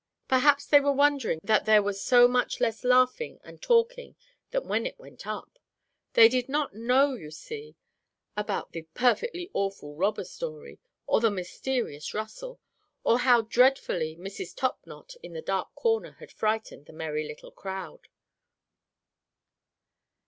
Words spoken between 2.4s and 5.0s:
less laughing and talking than when it